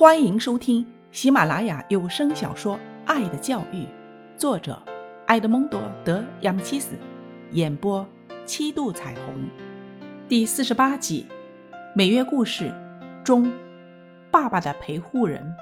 [0.00, 3.82] 欢迎收听喜马拉雅有声小说《爱的教育》，
[4.34, 4.82] 作者
[5.26, 6.96] 埃德蒙多·德·亚米契斯，
[7.50, 8.08] 演播
[8.46, 9.34] 七度彩虹，
[10.26, 11.26] 第四十八集
[11.94, 12.72] 《每月故事》
[13.22, 13.52] 中，
[14.30, 15.54] 爸爸的陪护人。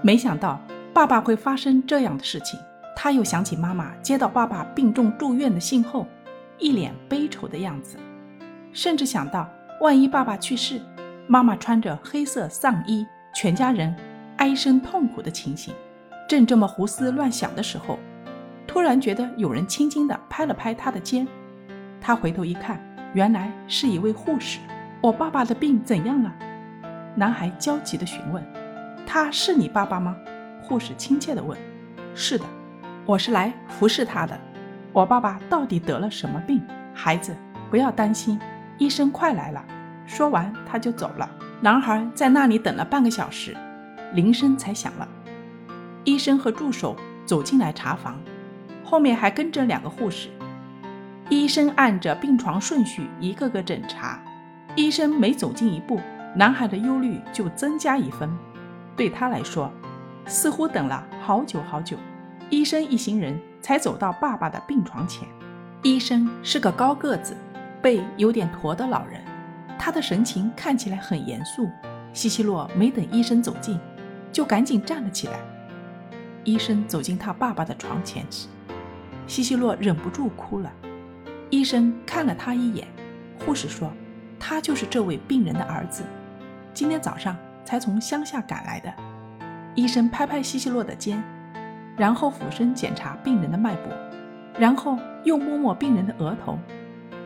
[0.00, 0.60] 没想到
[0.94, 2.60] 爸爸会发生这样的事情。
[2.94, 6.06] 他又想起妈妈接到爸爸病重住院的信后，
[6.56, 7.96] 一脸悲愁的样子，
[8.72, 10.80] 甚至想到万一爸爸去世，
[11.26, 13.04] 妈妈穿着黑色丧衣。
[13.34, 13.94] 全家人
[14.36, 15.74] 唉声痛苦的情形，
[16.28, 17.98] 正这么胡思乱想的时候，
[18.66, 21.26] 突然觉得有人轻轻地拍了拍他的肩。
[22.00, 22.80] 他回头一看，
[23.14, 24.58] 原来是一位护士。
[25.00, 26.32] 我爸爸的病怎样了？
[27.14, 28.44] 男孩焦急地询问。
[29.06, 30.16] 他是你爸爸吗？
[30.62, 31.58] 护士亲切地问。
[32.14, 32.44] 是的，
[33.06, 34.38] 我是来服侍他的。
[34.92, 36.62] 我爸爸到底得了什么病？
[36.92, 37.34] 孩子，
[37.70, 38.38] 不要担心，
[38.78, 39.64] 医生快来了。
[40.06, 41.30] 说完，他就走了。
[41.64, 43.56] 男孩在那里等了半个小时，
[44.14, 45.06] 铃声才响了。
[46.02, 48.18] 医生和助手走进来查房，
[48.82, 50.28] 后面还跟着两个护士。
[51.28, 54.20] 医生按着病床顺序一个个诊查。
[54.74, 56.00] 医生每走近一步，
[56.34, 58.28] 男孩的忧虑就增加一分。
[58.96, 59.70] 对他来说，
[60.26, 61.96] 似乎等了好久好久。
[62.50, 65.28] 医生一行人才走到爸爸的病床前。
[65.82, 67.36] 医生是个高个子、
[67.80, 69.22] 背有点驼的老人。
[69.84, 71.68] 他的神情看起来很严肃。
[72.12, 73.80] 西西洛没等医生走近，
[74.30, 75.40] 就赶紧站了起来。
[76.44, 78.46] 医生走进他爸爸的床前时，
[79.26, 80.72] 西西洛忍不住哭了。
[81.50, 82.86] 医生看了他一眼，
[83.44, 83.90] 护士说
[84.38, 86.04] ：“他就是这位病人的儿子，
[86.72, 88.94] 今天早上才从乡下赶来的。”
[89.74, 91.20] 医生拍拍西西洛的肩，
[91.96, 93.92] 然后俯身检查病人的脉搏，
[94.56, 96.56] 然后又摸摸病人的额头，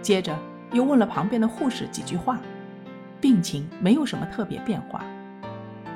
[0.00, 0.34] 接着。
[0.72, 2.38] 又问了旁边的护士几句话，
[3.20, 5.02] 病情没有什么特别变化，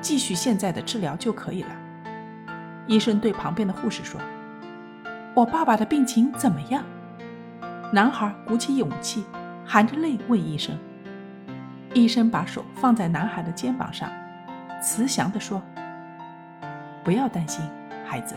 [0.01, 1.69] 继续现在的治疗就可以了。
[2.87, 4.19] 医生对旁边的护士说
[5.35, 6.83] ：“我爸爸的病情怎么样？”
[7.93, 9.23] 男孩鼓起勇气，
[9.65, 10.77] 含着泪问医生。
[11.93, 14.09] 医生把手放在男孩的肩膀上，
[14.81, 15.61] 慈祥地说
[17.03, 17.63] ：“不要担心，
[18.05, 18.33] 孩子。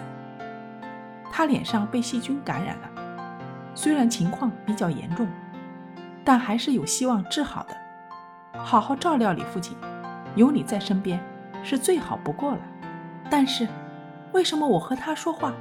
[1.31, 2.91] 他脸上被细菌感染了，
[3.75, 5.26] 虽然情况比较严重。”
[6.24, 7.76] 但还是有希望治好的。
[8.56, 9.76] 好好照料你父亲，
[10.34, 11.20] 有你在身边
[11.62, 12.60] 是最好不过了。
[13.30, 13.68] 但是，
[14.32, 15.52] 为什么我和他说话，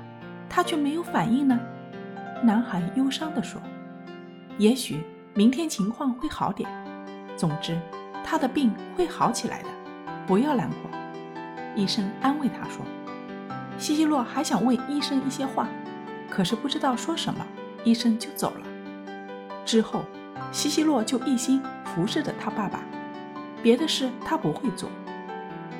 [0.49, 1.59] 他却没有反应呢？
[2.41, 3.59] 男孩忧伤地说
[4.57, 5.03] ：“也许
[5.33, 6.69] 明天情况会好点。
[7.35, 7.77] 总之，
[8.23, 9.69] 他的病会好起来的，
[10.25, 10.91] 不要难过。”
[11.75, 12.85] 医生安慰他说。
[13.77, 15.67] 西西洛还想问医生一些话，
[16.29, 17.45] 可是不知道说什么，
[17.83, 18.67] 医生就走了。
[19.65, 20.05] 之后。
[20.53, 22.79] 西西洛就一心服侍着他爸爸，
[23.63, 24.87] 别的事他不会做，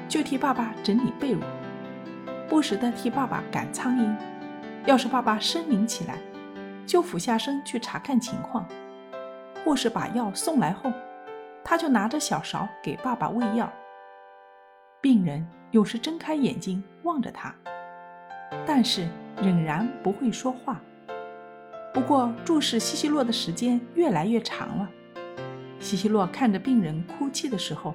[0.10, 1.42] 就替爸爸整理被褥，
[2.50, 4.14] 不时地替爸爸赶苍蝇。
[4.86, 6.18] 要是爸爸呻吟起来，
[6.88, 8.68] 就俯下身去查看情况。
[9.64, 10.92] 护士把药送来后，
[11.64, 13.72] 他就拿着小勺给爸爸喂药。
[15.00, 17.54] 病人有时睁开眼睛望着他，
[18.66, 19.08] 但是
[19.40, 20.82] 仍然不会说话。
[21.94, 24.90] 不过，注视西西洛的时间越来越长了。
[25.80, 27.94] 西西洛看着病人哭泣的时候，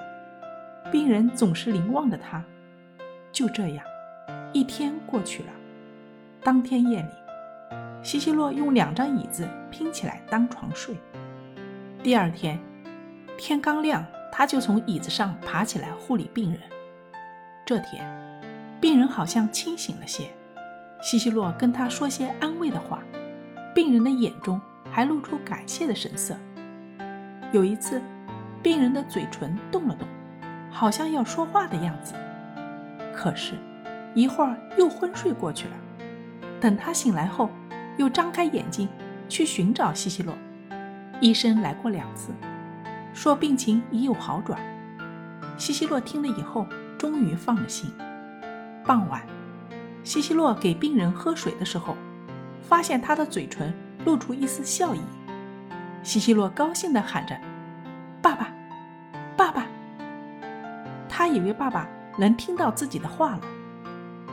[0.92, 2.44] 病人总是凝望着他。
[3.32, 3.84] 就这样，
[4.53, 5.48] 一天过去了。
[6.44, 7.09] 当天夜里，
[8.00, 10.94] 西西洛用两张椅子拼起来当床睡。
[12.00, 12.56] 第二天，
[13.36, 16.60] 天刚亮，他就从椅子上爬起来护理病人。
[17.66, 18.06] 这天，
[18.80, 20.28] 病人好像清醒了些。
[21.03, 23.03] 西西洛跟他说些安慰的话。
[23.78, 26.37] 病人的眼中还露出感谢的神色。
[27.53, 28.03] 有一次，
[28.61, 30.09] 病人的嘴唇动了动，
[30.69, 32.12] 好像要说话的样子。
[33.15, 33.55] 可是，
[34.16, 35.75] 一会儿又昏睡过去了。
[36.61, 37.50] 等他醒来后，
[37.99, 38.89] 又张开眼睛
[39.28, 40.34] 去寻找西西洛。
[41.21, 42.33] 医生来过两次，
[43.15, 44.60] 说病情已有好转。
[45.56, 46.66] 西西洛听了以后，
[46.99, 47.89] 终于放了心。
[48.84, 49.22] 傍晚，
[50.03, 51.97] 西西洛给病人喝水的时候。
[52.63, 53.72] 发现他的嘴唇
[54.05, 55.01] 露出一丝笑意，
[56.03, 57.39] 西西洛高兴地喊着
[58.22, 58.53] ：“爸爸，
[59.37, 59.66] 爸爸！”
[61.09, 61.89] 他以为爸爸
[62.19, 63.41] 能听到自己的话了，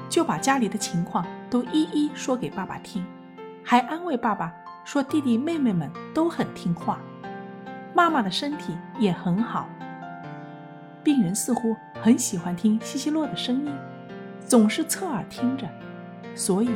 [0.10, 3.04] 就把家里的情况都一一说给爸爸听，
[3.64, 7.00] 还安慰爸爸说弟弟妹妹们都很听话，
[7.94, 9.68] 妈妈的身体也很好。
[11.04, 13.74] 病人似乎很喜欢听西西洛的声音，
[14.46, 15.68] 总是侧耳听着，
[16.36, 16.70] 所以。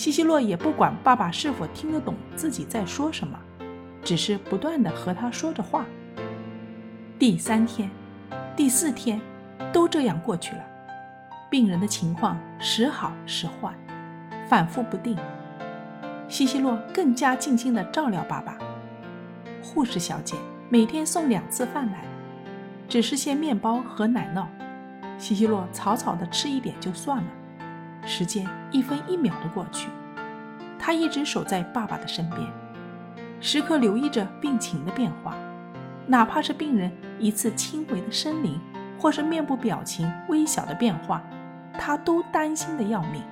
[0.00, 3.38] 西西洛也不管爸爸是否听得懂自己在说什么，
[4.02, 5.84] 只是不断的和他说着话。
[7.18, 7.90] 第三天、
[8.56, 9.20] 第四天，
[9.74, 10.62] 都这样过去了。
[11.50, 13.74] 病人的情况时好时坏，
[14.48, 15.18] 反复不定。
[16.28, 18.56] 西西洛更加尽心的照料爸爸。
[19.62, 20.34] 护士小姐
[20.70, 22.04] 每天送两次饭来，
[22.88, 24.46] 只是些面包和奶酪，
[25.18, 27.30] 西西洛草草的吃一点就算了。
[28.10, 29.88] 时间一分一秒地过去，
[30.80, 32.40] 他一直守在爸爸的身边，
[33.40, 35.36] 时刻留意着病情的变化，
[36.08, 36.90] 哪怕是病人
[37.20, 38.58] 一次轻微的呻吟，
[38.98, 41.22] 或是面部表情微小的变化，
[41.78, 43.22] 他都担心的要命。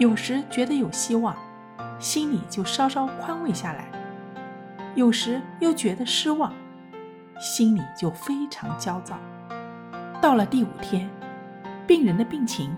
[0.00, 1.34] 有时觉得有希望。
[1.98, 3.86] 心里就稍稍宽慰下来，
[4.94, 6.52] 有时又觉得失望，
[7.38, 9.16] 心里就非常焦躁。
[10.20, 11.08] 到了第五天，
[11.86, 12.76] 病人的病情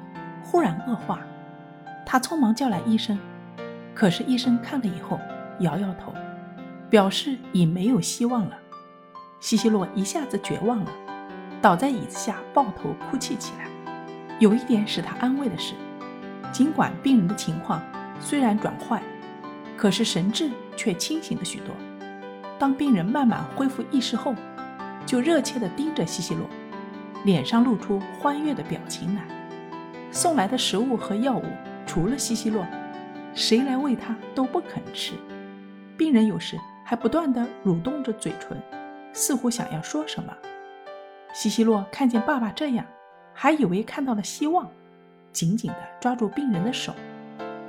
[0.50, 1.20] 忽然恶化，
[2.06, 3.18] 他匆忙叫来医生，
[3.94, 5.20] 可是医生看了以后
[5.60, 6.14] 摇摇头，
[6.88, 8.56] 表示已没有希望了。
[9.40, 10.90] 西西洛一下子绝望了，
[11.60, 13.68] 倒在椅子下抱头哭泣起来。
[14.38, 15.74] 有一点使他安慰的是，
[16.50, 17.82] 尽管病人的情况。
[18.18, 19.02] 虽然转坏，
[19.76, 21.74] 可是神志却清醒了许多。
[22.58, 24.34] 当病人慢慢恢复意识后，
[25.04, 26.46] 就热切地盯着西西洛，
[27.24, 29.22] 脸上露出欢悦的表情来。
[30.10, 31.44] 送来的食物和药物，
[31.86, 32.66] 除了西西洛，
[33.34, 35.14] 谁来喂他都不肯吃。
[35.96, 38.60] 病人有时还不断地蠕动着嘴唇，
[39.12, 40.32] 似乎想要说什么。
[41.34, 42.84] 西西洛看见爸爸这样，
[43.34, 44.70] 还以为看到了希望，
[45.32, 46.94] 紧紧地抓住病人的手。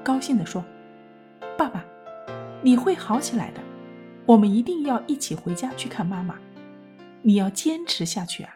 [0.03, 0.63] 高兴地说
[1.57, 1.83] ：“爸爸，
[2.61, 3.59] 你会好起来的。
[4.25, 6.35] 我们一定要一起回家去看妈妈。
[7.21, 8.55] 你要坚持下去啊！”